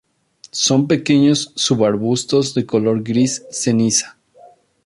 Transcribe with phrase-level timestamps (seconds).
[0.49, 4.17] Son pequeños subarbustos de color gris ceniza.